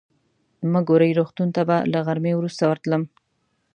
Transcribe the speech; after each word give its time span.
مګوري 0.73 1.11
روغتون 1.19 1.49
ته 1.55 1.61
به 1.67 1.77
له 1.91 1.99
غرمې 2.07 2.33
وروسته 2.35 2.63
ورتلم. 2.65 3.03